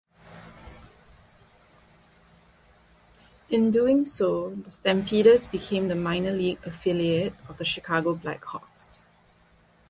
In 3.51 3.69
doing 3.69 4.07
so, 4.07 4.55
the 4.55 4.71
Stampeders 4.71 5.45
became 5.45 5.89
the 5.89 5.95
minor-league 5.95 6.57
affiliate 6.65 7.35
of 7.47 7.57
the 7.59 7.65
Chicago 7.65 8.15
Black 8.15 8.43
Hawks. 8.45 9.03